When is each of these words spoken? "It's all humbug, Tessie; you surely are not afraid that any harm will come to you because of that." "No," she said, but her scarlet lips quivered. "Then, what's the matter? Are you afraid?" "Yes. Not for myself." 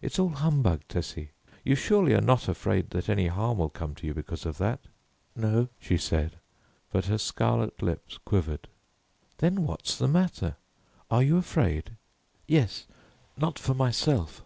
"It's 0.00 0.20
all 0.20 0.28
humbug, 0.28 0.82
Tessie; 0.86 1.32
you 1.64 1.74
surely 1.74 2.14
are 2.14 2.20
not 2.20 2.46
afraid 2.48 2.90
that 2.90 3.08
any 3.08 3.26
harm 3.26 3.58
will 3.58 3.68
come 3.68 3.96
to 3.96 4.06
you 4.06 4.14
because 4.14 4.46
of 4.46 4.58
that." 4.58 4.78
"No," 5.34 5.70
she 5.80 5.96
said, 5.96 6.38
but 6.92 7.06
her 7.06 7.18
scarlet 7.18 7.82
lips 7.82 8.16
quivered. 8.24 8.68
"Then, 9.38 9.64
what's 9.64 9.98
the 9.98 10.06
matter? 10.06 10.54
Are 11.10 11.24
you 11.24 11.36
afraid?" 11.36 11.96
"Yes. 12.46 12.86
Not 13.36 13.58
for 13.58 13.74
myself." 13.74 14.44